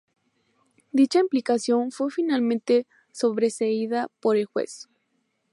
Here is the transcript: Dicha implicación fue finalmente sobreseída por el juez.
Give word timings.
Dicha 0.91 1.19
implicación 1.19 1.91
fue 1.91 2.09
finalmente 2.09 2.87
sobreseída 3.11 4.07
por 4.19 4.35
el 4.35 4.45
juez. 4.47 4.89